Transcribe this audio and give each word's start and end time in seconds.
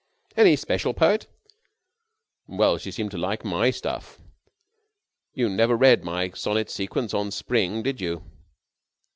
"Any 0.35 0.55
special 0.55 0.95
poet?" 0.95 1.27
"Well, 2.47 2.79
she 2.79 2.89
seemed 2.89 3.11
to 3.11 3.19
like 3.19 3.45
my 3.45 3.69
stuff. 3.69 4.19
You 5.35 5.47
never 5.47 5.75
read 5.77 6.03
my 6.03 6.31
sonnet 6.31 6.71
sequence 6.71 7.13
on 7.13 7.29
Spring, 7.29 7.83
did 7.83 8.01
you?" 8.01 8.23